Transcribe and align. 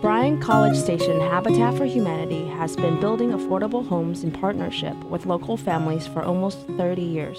Bryan 0.00 0.40
College 0.40 0.76
Station 0.76 1.20
Habitat 1.20 1.76
for 1.76 1.84
Humanity 1.84 2.46
has 2.48 2.76
been 2.76 3.00
building 3.00 3.30
affordable 3.30 3.86
homes 3.86 4.24
in 4.24 4.30
partnership 4.30 4.96
with 5.04 5.26
local 5.26 5.56
families 5.56 6.06
for 6.06 6.22
almost 6.22 6.66
30 6.76 7.02
years. 7.02 7.38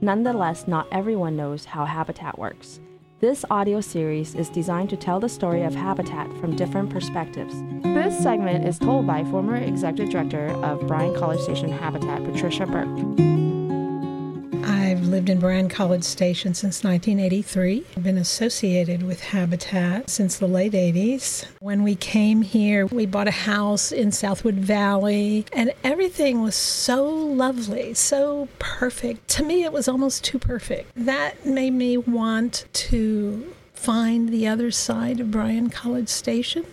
Nonetheless, 0.00 0.68
not 0.68 0.86
everyone 0.92 1.36
knows 1.36 1.64
how 1.64 1.84
Habitat 1.84 2.38
works. 2.38 2.80
This 3.20 3.44
audio 3.50 3.80
series 3.80 4.36
is 4.36 4.48
designed 4.48 4.90
to 4.90 4.96
tell 4.96 5.18
the 5.18 5.28
story 5.28 5.64
of 5.64 5.74
Habitat 5.74 6.32
from 6.38 6.54
different 6.54 6.90
perspectives. 6.90 7.52
This 7.82 8.16
segment 8.16 8.64
is 8.64 8.78
told 8.78 9.08
by 9.08 9.24
former 9.24 9.56
executive 9.56 10.10
director 10.10 10.50
of 10.64 10.86
Bryan 10.86 11.16
College 11.16 11.40
Station 11.40 11.72
Habitat, 11.72 12.24
Patricia 12.24 12.64
Burk. 12.64 12.86
I've 14.98 15.06
lived 15.06 15.30
in 15.30 15.38
Bryan 15.38 15.68
College 15.68 16.02
Station 16.02 16.54
since 16.54 16.82
1983. 16.82 17.86
I've 17.96 18.02
been 18.02 18.18
associated 18.18 19.04
with 19.04 19.20
Habitat 19.20 20.10
since 20.10 20.36
the 20.36 20.48
late 20.48 20.72
80s. 20.72 21.46
When 21.60 21.84
we 21.84 21.94
came 21.94 22.42
here, 22.42 22.84
we 22.84 23.06
bought 23.06 23.28
a 23.28 23.30
house 23.30 23.92
in 23.92 24.10
Southwood 24.10 24.56
Valley, 24.56 25.46
and 25.52 25.72
everything 25.84 26.42
was 26.42 26.56
so 26.56 27.08
lovely, 27.08 27.94
so 27.94 28.48
perfect. 28.58 29.28
To 29.28 29.44
me, 29.44 29.62
it 29.62 29.72
was 29.72 29.86
almost 29.86 30.24
too 30.24 30.40
perfect. 30.40 30.90
That 30.96 31.46
made 31.46 31.74
me 31.74 31.96
want 31.96 32.66
to 32.72 33.54
find 33.74 34.30
the 34.30 34.48
other 34.48 34.72
side 34.72 35.20
of 35.20 35.30
Bryan 35.30 35.70
College 35.70 36.08
Station, 36.08 36.66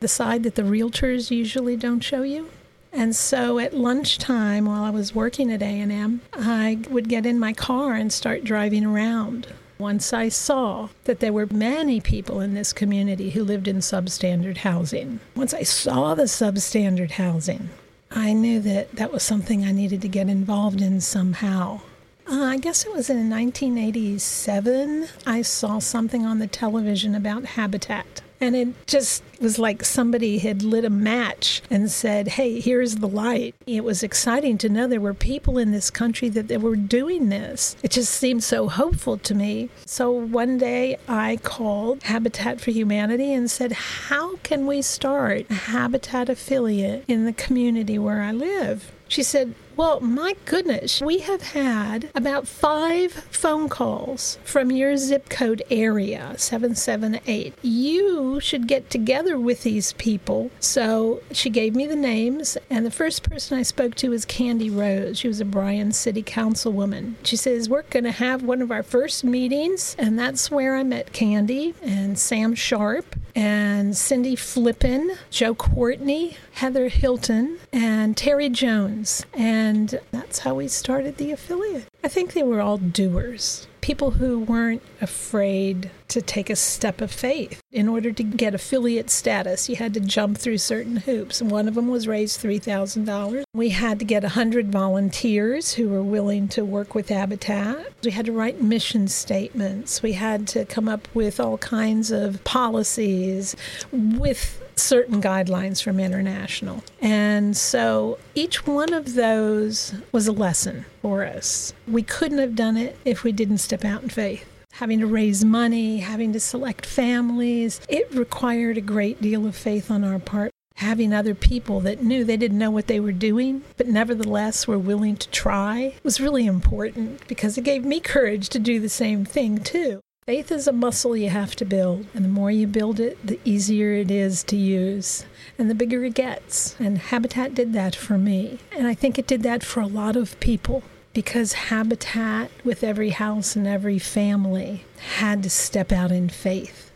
the 0.00 0.08
side 0.08 0.42
that 0.42 0.56
the 0.56 0.62
realtors 0.62 1.30
usually 1.30 1.76
don't 1.76 2.00
show 2.00 2.22
you. 2.22 2.50
And 2.92 3.14
so 3.14 3.58
at 3.58 3.74
lunchtime 3.74 4.66
while 4.66 4.82
I 4.82 4.90
was 4.90 5.14
working 5.14 5.52
at 5.52 5.62
A&M, 5.62 6.20
I 6.32 6.78
would 6.90 7.08
get 7.08 7.26
in 7.26 7.38
my 7.38 7.52
car 7.52 7.94
and 7.94 8.12
start 8.12 8.44
driving 8.44 8.84
around. 8.84 9.48
Once 9.78 10.12
I 10.12 10.28
saw 10.28 10.88
that 11.04 11.20
there 11.20 11.32
were 11.32 11.46
many 11.46 12.00
people 12.00 12.40
in 12.40 12.54
this 12.54 12.72
community 12.72 13.30
who 13.30 13.44
lived 13.44 13.68
in 13.68 13.76
substandard 13.76 14.58
housing. 14.58 15.20
Once 15.36 15.54
I 15.54 15.62
saw 15.62 16.14
the 16.14 16.24
substandard 16.24 17.12
housing, 17.12 17.68
I 18.10 18.32
knew 18.32 18.58
that 18.60 18.92
that 18.96 19.12
was 19.12 19.22
something 19.22 19.64
I 19.64 19.70
needed 19.70 20.02
to 20.02 20.08
get 20.08 20.28
involved 20.28 20.80
in 20.80 21.00
somehow. 21.00 21.82
Uh, 22.30 22.42
I 22.42 22.58
guess 22.58 22.84
it 22.84 22.92
was 22.92 23.08
in 23.08 23.30
1987. 23.30 25.08
I 25.26 25.42
saw 25.42 25.78
something 25.78 26.26
on 26.26 26.40
the 26.40 26.46
television 26.46 27.14
about 27.14 27.44
habitat. 27.44 28.22
And 28.40 28.54
it 28.54 28.86
just 28.86 29.22
was 29.40 29.58
like 29.58 29.84
somebody 29.84 30.38
had 30.38 30.62
lit 30.62 30.84
a 30.84 30.90
match 30.90 31.62
and 31.70 31.90
said, 31.90 32.28
Hey, 32.28 32.60
here's 32.60 32.96
the 32.96 33.08
light. 33.08 33.54
It 33.66 33.84
was 33.84 34.02
exciting 34.02 34.58
to 34.58 34.68
know 34.68 34.86
there 34.86 35.00
were 35.00 35.14
people 35.14 35.58
in 35.58 35.72
this 35.72 35.90
country 35.90 36.28
that, 36.30 36.60
were 36.60 36.76
doing 36.76 37.28
this. 37.28 37.76
It 37.82 37.92
just 37.92 38.12
seemed 38.12 38.42
so 38.42 38.68
hopeful 38.68 39.16
to 39.18 39.34
me. 39.34 39.70
So 39.86 40.10
one 40.10 40.58
day 40.58 40.98
I 41.06 41.38
called 41.42 42.02
Habitat 42.04 42.60
for 42.60 42.70
Humanity 42.70 43.32
and 43.32 43.50
said, 43.50 43.72
How 43.72 44.27
can 44.48 44.66
we 44.66 44.80
start 44.80 45.44
a 45.50 45.54
Habitat 45.54 46.30
affiliate 46.30 47.04
in 47.06 47.26
the 47.26 47.34
community 47.34 47.98
where 47.98 48.22
I 48.22 48.32
live? 48.32 48.90
She 49.06 49.22
said, 49.22 49.54
Well, 49.76 50.00
my 50.00 50.36
goodness, 50.46 51.02
we 51.02 51.18
have 51.18 51.42
had 51.42 52.10
about 52.14 52.48
five 52.48 53.12
phone 53.12 53.68
calls 53.68 54.38
from 54.44 54.72
your 54.72 54.96
zip 54.96 55.28
code 55.28 55.62
area, 55.70 56.32
778. 56.38 57.56
You 57.60 58.40
should 58.40 58.66
get 58.66 58.88
together 58.88 59.38
with 59.38 59.64
these 59.64 59.92
people. 59.94 60.50
So 60.60 61.20
she 61.30 61.50
gave 61.50 61.74
me 61.74 61.86
the 61.86 61.94
names, 61.94 62.56
and 62.70 62.86
the 62.86 62.90
first 62.90 63.28
person 63.28 63.58
I 63.58 63.62
spoke 63.62 63.96
to 63.96 64.08
was 64.08 64.24
Candy 64.24 64.70
Rose. 64.70 65.18
She 65.18 65.28
was 65.28 65.40
a 65.40 65.44
Bryan 65.44 65.92
City 65.92 66.22
Councilwoman. 66.22 67.16
She 67.22 67.36
says, 67.36 67.68
We're 67.68 67.82
going 67.82 68.04
to 68.04 68.12
have 68.12 68.42
one 68.42 68.62
of 68.62 68.72
our 68.72 68.82
first 68.82 69.24
meetings, 69.24 69.94
and 69.98 70.18
that's 70.18 70.50
where 70.50 70.74
I 70.74 70.84
met 70.84 71.12
Candy 71.12 71.74
and 71.82 72.18
Sam 72.18 72.54
Sharp 72.54 73.14
and 73.38 73.96
Cindy 73.96 74.34
Flippin, 74.34 75.12
Joe 75.30 75.54
Courtney, 75.54 76.36
Heather 76.54 76.88
Hilton, 76.88 77.60
and 77.72 78.16
Terry 78.16 78.48
Jones. 78.48 79.24
And 79.32 80.00
that's 80.10 80.40
how 80.40 80.54
we 80.54 80.66
started 80.66 81.18
the 81.18 81.30
affiliate. 81.30 81.84
I 82.02 82.08
think 82.08 82.32
they 82.32 82.42
were 82.42 82.60
all 82.60 82.78
doers, 82.78 83.68
people 83.88 84.10
who 84.10 84.40
weren't 84.40 84.82
afraid 85.00 85.90
to 86.08 86.20
take 86.20 86.50
a 86.50 86.56
step 86.56 87.00
of 87.00 87.10
faith. 87.10 87.58
In 87.72 87.88
order 87.88 88.12
to 88.12 88.22
get 88.22 88.54
affiliate 88.54 89.08
status, 89.08 89.66
you 89.66 89.76
had 89.76 89.94
to 89.94 90.00
jump 90.00 90.36
through 90.36 90.58
certain 90.58 90.96
hoops. 90.96 91.40
One 91.40 91.66
of 91.66 91.74
them 91.74 91.88
was 91.88 92.06
raise 92.06 92.36
$3,000. 92.36 93.44
We 93.54 93.70
had 93.70 93.98
to 94.00 94.04
get 94.04 94.24
100 94.24 94.70
volunteers 94.70 95.72
who 95.72 95.88
were 95.88 96.02
willing 96.02 96.48
to 96.48 96.66
work 96.66 96.94
with 96.94 97.08
Habitat. 97.08 97.94
We 98.04 98.10
had 98.10 98.26
to 98.26 98.32
write 98.32 98.60
mission 98.60 99.08
statements. 99.08 100.02
We 100.02 100.12
had 100.12 100.46
to 100.48 100.66
come 100.66 100.86
up 100.86 101.08
with 101.14 101.40
all 101.40 101.56
kinds 101.56 102.10
of 102.10 102.44
policies 102.44 103.56
with 103.90 104.62
certain 104.78 105.20
guidelines 105.20 105.82
from 105.82 106.00
international. 106.00 106.82
And 107.00 107.56
so 107.56 108.18
each 108.34 108.66
one 108.66 108.92
of 108.92 109.14
those 109.14 109.94
was 110.12 110.26
a 110.26 110.32
lesson 110.32 110.84
for 111.02 111.24
us. 111.24 111.72
We 111.86 112.02
couldn't 112.02 112.38
have 112.38 112.56
done 112.56 112.76
it 112.76 112.98
if 113.04 113.24
we 113.24 113.32
didn't 113.32 113.58
step 113.58 113.84
out 113.84 114.02
in 114.02 114.08
faith. 114.08 114.44
Having 114.72 115.00
to 115.00 115.06
raise 115.06 115.44
money, 115.44 115.98
having 115.98 116.32
to 116.32 116.40
select 116.40 116.86
families, 116.86 117.80
it 117.88 118.14
required 118.14 118.76
a 118.76 118.82
great 118.82 119.20
deal 119.20 119.46
of 119.46 119.56
faith 119.56 119.90
on 119.90 120.04
our 120.04 120.18
part. 120.18 120.52
Having 120.76 121.12
other 121.12 121.34
people 121.34 121.80
that 121.80 122.04
knew 122.04 122.22
they 122.22 122.36
didn't 122.36 122.58
know 122.58 122.70
what 122.70 122.86
they 122.86 123.00
were 123.00 123.10
doing, 123.10 123.62
but 123.76 123.88
nevertheless 123.88 124.68
were 124.68 124.78
willing 124.78 125.16
to 125.16 125.28
try 125.30 125.96
was 126.04 126.20
really 126.20 126.46
important 126.46 127.26
because 127.26 127.58
it 127.58 127.64
gave 127.64 127.84
me 127.84 127.98
courage 127.98 128.48
to 128.50 128.60
do 128.60 128.78
the 128.78 128.88
same 128.88 129.24
thing 129.24 129.58
too. 129.58 130.00
Faith 130.28 130.52
is 130.52 130.68
a 130.68 130.72
muscle 130.72 131.16
you 131.16 131.30
have 131.30 131.56
to 131.56 131.64
build, 131.64 132.04
and 132.12 132.22
the 132.22 132.28
more 132.28 132.50
you 132.50 132.66
build 132.66 133.00
it, 133.00 133.16
the 133.26 133.40
easier 133.46 133.94
it 133.94 134.10
is 134.10 134.44
to 134.44 134.56
use, 134.56 135.24
and 135.58 135.70
the 135.70 135.74
bigger 135.74 136.04
it 136.04 136.12
gets. 136.12 136.76
And 136.78 136.98
Habitat 136.98 137.54
did 137.54 137.72
that 137.72 137.96
for 137.96 138.18
me, 138.18 138.58
and 138.70 138.86
I 138.86 138.92
think 138.92 139.18
it 139.18 139.26
did 139.26 139.42
that 139.44 139.64
for 139.64 139.80
a 139.80 139.86
lot 139.86 140.16
of 140.16 140.38
people 140.38 140.82
because 141.14 141.54
Habitat, 141.54 142.50
with 142.62 142.84
every 142.84 143.08
house 143.08 143.56
and 143.56 143.66
every 143.66 143.98
family, 143.98 144.84
had 145.16 145.42
to 145.44 145.48
step 145.48 145.92
out 145.92 146.12
in 146.12 146.28
faith. 146.28 146.92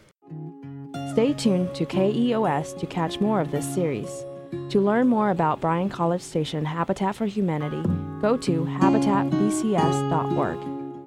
Stay 1.12 1.32
tuned 1.32 1.74
to 1.74 1.86
KEOS 1.86 2.78
to 2.78 2.84
catch 2.84 3.18
more 3.18 3.40
of 3.40 3.50
this 3.50 3.74
series. 3.74 4.26
To 4.68 4.78
learn 4.78 5.08
more 5.08 5.30
about 5.30 5.62
Bryan 5.62 5.88
College 5.88 6.20
Station 6.20 6.66
Habitat 6.66 7.16
for 7.16 7.24
Humanity, 7.24 7.80
go 8.20 8.36
to 8.36 8.66
habitatbcs.org. 8.66 10.71